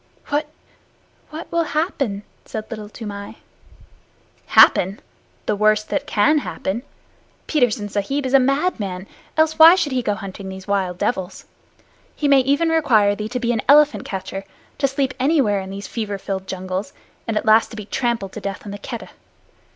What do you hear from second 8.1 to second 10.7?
is a madman. Else why should he go hunting these